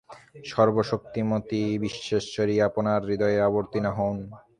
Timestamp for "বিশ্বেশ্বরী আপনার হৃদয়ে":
1.77-3.39